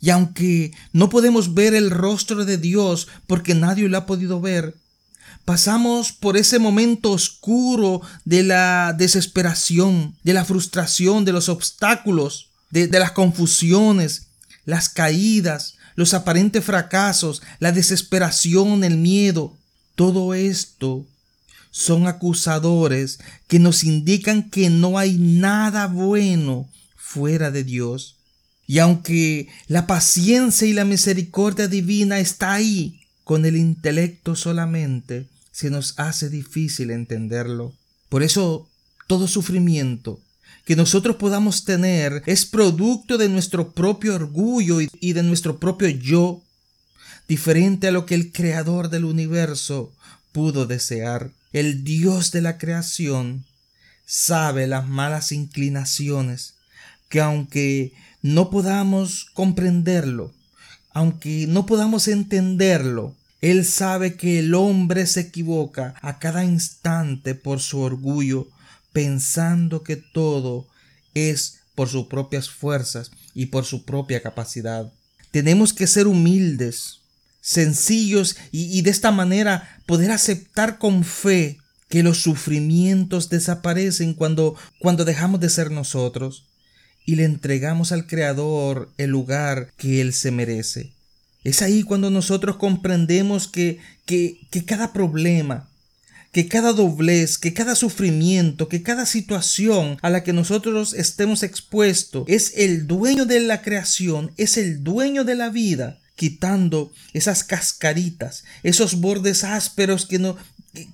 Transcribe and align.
y 0.00 0.10
aunque 0.10 0.72
no 0.92 1.08
podemos 1.08 1.54
ver 1.54 1.74
el 1.74 1.90
rostro 1.90 2.44
de 2.44 2.56
Dios 2.56 3.08
porque 3.26 3.54
nadie 3.54 3.88
lo 3.88 3.98
ha 3.98 4.06
podido 4.06 4.40
ver, 4.40 4.74
pasamos 5.44 6.12
por 6.12 6.36
ese 6.36 6.58
momento 6.58 7.10
oscuro 7.10 8.02
de 8.24 8.42
la 8.42 8.94
desesperación, 8.96 10.14
de 10.22 10.34
la 10.34 10.44
frustración, 10.44 11.24
de 11.24 11.32
los 11.32 11.48
obstáculos, 11.48 12.50
de, 12.70 12.86
las 12.88 13.12
confusiones, 13.12 14.28
las 14.64 14.88
caídas, 14.88 15.76
los 15.96 16.14
aparentes 16.14 16.64
fracasos, 16.64 17.42
la 17.58 17.72
desesperación, 17.72 18.84
el 18.84 18.98
miedo. 18.98 19.56
Todo 19.94 20.34
esto 20.34 21.06
son 21.70 22.06
acusadores 22.06 23.18
que 23.46 23.58
nos 23.58 23.84
indican 23.84 24.50
que 24.50 24.70
no 24.70 24.98
hay 24.98 25.16
nada 25.16 25.86
bueno 25.86 26.68
fuera 26.94 27.50
de 27.50 27.64
Dios. 27.64 28.17
Y 28.68 28.80
aunque 28.80 29.48
la 29.66 29.86
paciencia 29.86 30.68
y 30.68 30.74
la 30.74 30.84
misericordia 30.84 31.68
divina 31.68 32.20
está 32.20 32.52
ahí, 32.52 33.00
con 33.24 33.46
el 33.46 33.56
intelecto 33.56 34.36
solamente 34.36 35.26
se 35.50 35.70
nos 35.70 35.98
hace 35.98 36.28
difícil 36.28 36.90
entenderlo. 36.90 37.72
Por 38.10 38.22
eso 38.22 38.68
todo 39.06 39.26
sufrimiento 39.26 40.20
que 40.66 40.76
nosotros 40.76 41.16
podamos 41.16 41.64
tener 41.64 42.22
es 42.26 42.44
producto 42.44 43.16
de 43.16 43.30
nuestro 43.30 43.72
propio 43.72 44.14
orgullo 44.14 44.80
y 44.82 45.12
de 45.14 45.22
nuestro 45.22 45.58
propio 45.58 45.88
yo, 45.88 46.42
diferente 47.26 47.88
a 47.88 47.90
lo 47.90 48.04
que 48.04 48.14
el 48.14 48.32
Creador 48.32 48.90
del 48.90 49.06
universo 49.06 49.94
pudo 50.32 50.66
desear. 50.66 51.30
El 51.54 51.84
Dios 51.84 52.32
de 52.32 52.42
la 52.42 52.58
creación 52.58 53.46
sabe 54.04 54.66
las 54.66 54.86
malas 54.86 55.32
inclinaciones 55.32 56.58
que 57.08 57.20
aunque 57.22 57.92
no 58.22 58.50
podamos 58.50 59.26
comprenderlo, 59.34 60.32
aunque 60.92 61.46
no 61.46 61.66
podamos 61.66 62.08
entenderlo, 62.08 63.14
Él 63.40 63.64
sabe 63.64 64.16
que 64.16 64.40
el 64.40 64.54
hombre 64.54 65.06
se 65.06 65.20
equivoca 65.20 65.94
a 66.02 66.18
cada 66.18 66.44
instante 66.44 67.34
por 67.34 67.60
su 67.60 67.80
orgullo, 67.80 68.48
pensando 68.92 69.82
que 69.84 69.96
todo 69.96 70.66
es 71.14 71.60
por 71.74 71.88
sus 71.88 72.06
propias 72.06 72.50
fuerzas 72.50 73.12
y 73.34 73.46
por 73.46 73.64
su 73.64 73.84
propia 73.84 74.20
capacidad. 74.22 74.92
Tenemos 75.30 75.72
que 75.72 75.86
ser 75.86 76.08
humildes, 76.08 76.98
sencillos 77.40 78.36
y, 78.50 78.82
de 78.82 78.90
esta 78.90 79.12
manera 79.12 79.80
poder 79.86 80.10
aceptar 80.10 80.78
con 80.78 81.04
fe 81.04 81.58
que 81.88 82.02
los 82.02 82.20
sufrimientos 82.20 83.28
desaparecen 83.30 84.14
cuando, 84.14 84.56
cuando 84.80 85.04
dejamos 85.04 85.38
de 85.40 85.48
ser 85.48 85.70
nosotros 85.70 86.44
y 87.08 87.16
le 87.16 87.24
entregamos 87.24 87.90
al 87.90 88.06
Creador 88.06 88.92
el 88.98 89.08
lugar 89.08 89.72
que 89.78 90.02
Él 90.02 90.12
se 90.12 90.30
merece. 90.30 90.92
Es 91.42 91.62
ahí 91.62 91.82
cuando 91.82 92.10
nosotros 92.10 92.56
comprendemos 92.56 93.48
que, 93.48 93.78
que, 94.04 94.38
que 94.50 94.66
cada 94.66 94.92
problema, 94.92 95.70
que 96.32 96.48
cada 96.48 96.74
doblez, 96.74 97.38
que 97.38 97.54
cada 97.54 97.76
sufrimiento, 97.76 98.68
que 98.68 98.82
cada 98.82 99.06
situación 99.06 99.96
a 100.02 100.10
la 100.10 100.22
que 100.22 100.34
nosotros 100.34 100.92
estemos 100.92 101.42
expuestos 101.42 102.24
es 102.28 102.52
el 102.56 102.86
dueño 102.86 103.24
de 103.24 103.40
la 103.40 103.62
creación, 103.62 104.30
es 104.36 104.58
el 104.58 104.84
dueño 104.84 105.24
de 105.24 105.34
la 105.34 105.48
vida, 105.48 105.98
quitando 106.14 106.92
esas 107.14 107.42
cascaritas, 107.42 108.44
esos 108.62 109.00
bordes 109.00 109.44
ásperos 109.44 110.04
que, 110.04 110.18
no, 110.18 110.36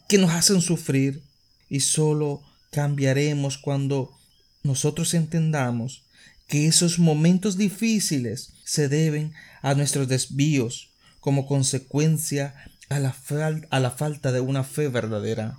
que 0.09 0.19
nos 0.19 0.31
hacen 0.31 0.63
sufrir. 0.63 1.23
Y 1.69 1.81
solo 1.81 2.41
cambiaremos 2.71 3.59
cuando 3.59 4.17
nosotros 4.63 5.13
entendamos 5.15 6.04
que 6.47 6.67
esos 6.67 6.99
momentos 6.99 7.57
difíciles 7.57 8.53
se 8.65 8.89
deben 8.89 9.33
a 9.63 9.75
nuestros 9.75 10.09
desvíos 10.09 10.91
como 11.21 11.47
consecuencia 11.47 12.55
a 12.91 12.99
la, 12.99 13.17
a 13.71 13.81
la 13.81 13.91
falta 13.91 14.31
de 14.31 14.41
una 14.41 14.63
fe 14.63 14.89
verdadera. 14.89 15.59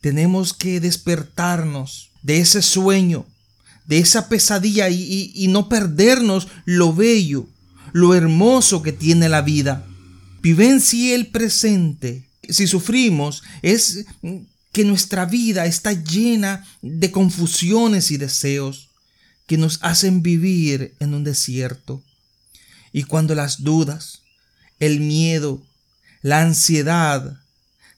Tenemos 0.00 0.54
que 0.54 0.80
despertarnos 0.80 2.10
de 2.22 2.38
ese 2.38 2.62
sueño, 2.62 3.26
de 3.86 3.98
esa 3.98 4.28
pesadilla 4.28 4.88
y, 4.88 5.32
y 5.34 5.48
no 5.48 5.68
perdernos 5.68 6.48
lo 6.64 6.94
bello, 6.94 7.48
lo 7.92 8.14
hermoso 8.14 8.82
que 8.82 8.92
tiene 8.92 9.28
la 9.28 9.42
vida. 9.42 9.84
Vivencia 10.42 11.14
el 11.14 11.26
presente. 11.26 12.28
Si 12.48 12.66
sufrimos 12.66 13.42
es 13.62 14.06
que 14.72 14.84
nuestra 14.84 15.26
vida 15.26 15.66
está 15.66 15.92
llena 15.92 16.64
de 16.82 17.10
confusiones 17.10 18.10
y 18.10 18.16
deseos 18.16 18.89
que 19.50 19.58
nos 19.58 19.80
hacen 19.82 20.22
vivir 20.22 20.94
en 21.00 21.12
un 21.12 21.24
desierto. 21.24 22.04
Y 22.92 23.02
cuando 23.02 23.34
las 23.34 23.64
dudas, 23.64 24.22
el 24.78 25.00
miedo, 25.00 25.60
la 26.22 26.40
ansiedad 26.40 27.36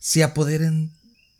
se 0.00 0.22
apoderen 0.22 0.92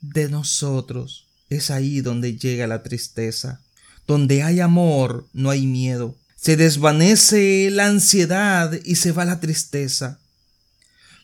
de 0.03 0.29
nosotros, 0.29 1.25
es 1.49 1.71
ahí 1.71 2.03
donde 2.03 2.37
llega 2.37 2.67
la 2.67 2.83
tristeza. 2.83 3.63
Donde 4.07 4.43
hay 4.43 4.61
amor, 4.61 5.27
no 5.33 5.49
hay 5.49 5.67
miedo. 5.67 6.15
Se 6.37 6.59
desvanece 6.59 7.71
la 7.71 7.87
ansiedad 7.87 8.71
y 8.85 8.97
se 8.97 9.13
va 9.13 9.25
la 9.25 9.41
tristeza. 9.41 10.19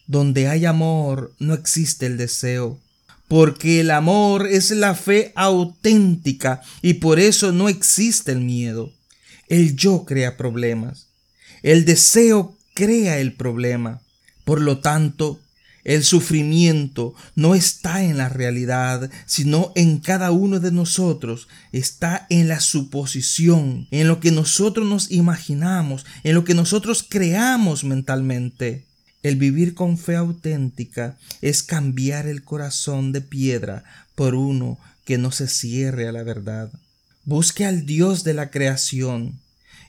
Donde 0.07 0.49
hay 0.49 0.65
amor, 0.65 1.35
no 1.39 1.53
existe 1.53 2.07
el 2.07 2.17
deseo 2.17 2.81
porque 3.29 3.81
el 3.81 3.91
amor 3.91 4.47
es 4.47 4.71
la 4.71 4.95
fe 4.95 5.33
auténtica 5.37 6.63
y 6.83 6.95
por 6.95 7.21
eso 7.21 7.53
no 7.53 7.69
existe 7.69 8.33
el 8.33 8.41
miedo. 8.41 8.93
El 9.49 9.77
yo 9.77 10.05
crea 10.05 10.37
problemas. 10.37 11.09
El 11.63 11.85
deseo 11.85 12.57
crea 12.75 13.19
el 13.19 13.35
problema. 13.35 14.01
Por 14.45 14.61
lo 14.61 14.79
tanto, 14.79 15.41
el 15.85 16.05
sufrimiento 16.05 17.15
no 17.35 17.55
está 17.55 18.03
en 18.03 18.19
la 18.19 18.29
realidad, 18.29 19.11
sino 19.27 19.73
en 19.75 19.99
cada 19.99 20.31
uno 20.31 20.61
de 20.61 20.71
nosotros. 20.71 21.49
Está 21.73 22.27
en 22.31 22.49
la 22.49 22.61
suposición, 22.61 23.89
en 23.91 24.09
lo 24.09 24.21
que 24.21 24.31
nosotros 24.31 24.87
nos 24.87 25.11
imaginamos, 25.11 26.05
en 26.25 26.35
lo 26.35 26.45
que 26.45 26.55
nosotros 26.55 27.07
creamos 27.09 27.85
mentalmente. 27.85 28.88
El 29.29 29.37
vivir 29.37 29.75
con 29.75 29.99
fe 29.99 30.17
auténtica 30.17 31.19
es 31.43 31.63
cambiar 31.63 32.27
el 32.27 32.45
corazón 32.45 33.13
de 33.13 33.21
piedra 33.21 33.85
por 34.15 34.35
uno 34.35 34.79
que 35.05 35.19
no 35.19 35.33
se 35.33 35.49
cierre 35.49 36.09
a 36.09 36.13
la 36.13 36.23
verdad. 36.23 36.73
Busque 37.27 37.67
al 37.67 37.85
Dios 37.85 38.25
de 38.25 38.33
la 38.33 38.51
creación 38.51 39.39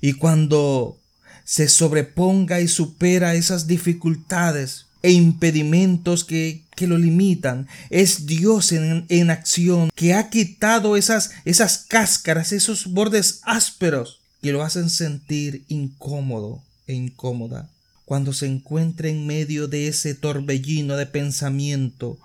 y 0.02 0.12
cuando 0.12 1.00
se 1.46 1.70
sobreponga 1.70 2.60
y 2.60 2.68
supera 2.68 3.34
esas 3.34 3.66
dificultades 3.66 4.88
e 5.04 5.12
impedimentos 5.12 6.26
que, 6.26 6.64
que 6.76 6.88
lo 6.88 6.98
limitan, 6.98 7.70
es 7.90 8.26
Dios 8.26 8.74
en, 8.74 9.06
en, 9.08 9.30
acción 9.30 9.90
que 9.96 10.16
ha 10.16 10.30
quitado 10.30 10.98
esas, 10.98 11.32
esas 11.46 11.78
cáscaras, 11.78 12.52
esos 12.52 12.88
bordes 12.88 13.40
ásperos 13.44 14.20
que 14.42 14.52
lo 14.52 14.64
hacen 14.64 14.90
sentir 14.90 15.64
incómodo 15.70 16.62
e 16.88 16.94
incómoda 16.94 17.70
cuando 18.10 18.34
se 18.34 18.48
encuentre 18.48 19.12
en 19.12 19.28
medio 19.28 19.68
de 19.68 19.88
ese 19.88 20.16
torbellino 20.16 20.96
de 20.96 21.06
pensamiento 21.06 22.18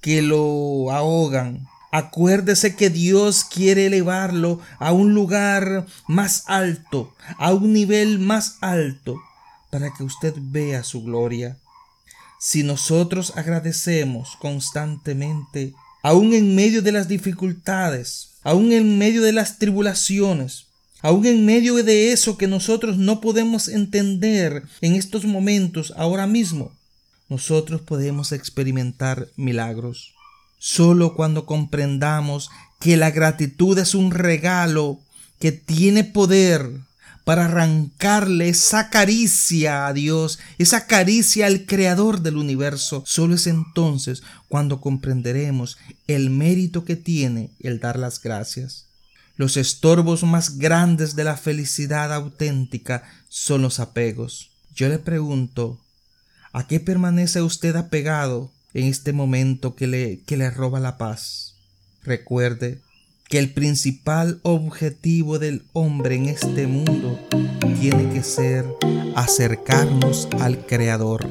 que 0.00 0.22
lo 0.22 0.90
ahogan. 0.90 1.68
Acuérdese 1.92 2.74
que 2.74 2.88
Dios 2.88 3.44
quiere 3.44 3.84
elevarlo 3.84 4.60
a 4.78 4.92
un 4.92 5.12
lugar 5.12 5.84
más 6.08 6.44
alto, 6.46 7.14
a 7.36 7.52
un 7.52 7.74
nivel 7.74 8.18
más 8.18 8.56
alto, 8.62 9.20
para 9.68 9.92
que 9.92 10.04
usted 10.04 10.32
vea 10.38 10.84
su 10.84 11.02
gloria. 11.02 11.58
Si 12.38 12.62
nosotros 12.62 13.34
agradecemos 13.36 14.38
constantemente, 14.40 15.74
aún 16.02 16.32
en 16.32 16.54
medio 16.54 16.80
de 16.80 16.92
las 16.92 17.08
dificultades, 17.08 18.30
aún 18.42 18.72
en 18.72 18.96
medio 18.96 19.20
de 19.20 19.32
las 19.32 19.58
tribulaciones, 19.58 20.69
aún 21.02 21.26
en 21.26 21.44
medio 21.44 21.82
de 21.82 22.12
eso 22.12 22.36
que 22.36 22.46
nosotros 22.46 22.96
no 22.96 23.20
podemos 23.20 23.68
entender 23.68 24.64
en 24.80 24.94
estos 24.94 25.24
momentos 25.24 25.92
ahora 25.96 26.26
mismo, 26.26 26.72
nosotros 27.28 27.80
podemos 27.80 28.32
experimentar 28.32 29.28
milagros. 29.36 30.14
Solo 30.58 31.14
cuando 31.14 31.46
comprendamos 31.46 32.50
que 32.80 32.96
la 32.96 33.10
gratitud 33.10 33.78
es 33.78 33.94
un 33.94 34.10
regalo 34.10 35.00
que 35.38 35.52
tiene 35.52 36.04
poder 36.04 36.68
para 37.24 37.44
arrancarle 37.44 38.48
esa 38.48 38.90
caricia 38.90 39.86
a 39.86 39.92
Dios, 39.92 40.38
esa 40.58 40.86
caricia 40.86 41.46
al 41.46 41.64
Creador 41.66 42.20
del 42.22 42.36
universo. 42.36 43.04
Solo 43.06 43.36
es 43.36 43.46
entonces 43.46 44.22
cuando 44.48 44.80
comprenderemos 44.80 45.78
el 46.08 46.30
mérito 46.30 46.84
que 46.84 46.96
tiene 46.96 47.50
el 47.60 47.78
dar 47.78 47.98
las 47.98 48.20
gracias. 48.20 48.89
Los 49.40 49.56
estorbos 49.56 50.22
más 50.22 50.58
grandes 50.58 51.16
de 51.16 51.24
la 51.24 51.34
felicidad 51.34 52.12
auténtica 52.12 53.04
son 53.30 53.62
los 53.62 53.80
apegos. 53.80 54.50
Yo 54.74 54.86
le 54.90 54.98
pregunto, 54.98 55.80
¿a 56.52 56.66
qué 56.66 56.78
permanece 56.78 57.40
usted 57.40 57.74
apegado 57.76 58.50
en 58.74 58.84
este 58.84 59.14
momento 59.14 59.74
que 59.74 59.86
le, 59.86 60.20
que 60.26 60.36
le 60.36 60.50
roba 60.50 60.78
la 60.78 60.98
paz? 60.98 61.54
Recuerde 62.02 62.82
que 63.30 63.38
el 63.38 63.54
principal 63.54 64.40
objetivo 64.42 65.38
del 65.38 65.64
hombre 65.72 66.16
en 66.16 66.28
este 66.28 66.66
mundo 66.66 67.18
tiene 67.80 68.12
que 68.12 68.22
ser 68.22 68.66
acercarnos 69.16 70.28
al 70.38 70.66
Creador. 70.66 71.26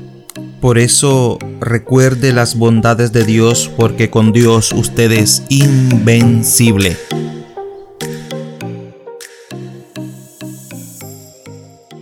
Por 0.62 0.80
eso 0.80 1.38
recuerde 1.60 2.34
las 2.34 2.56
bondades 2.56 3.14
de 3.14 3.24
Dios 3.24 3.70
porque 3.78 4.10
con 4.10 4.34
Dios 4.34 4.72
usted 4.72 5.12
es 5.12 5.44
invencible. 5.50 6.98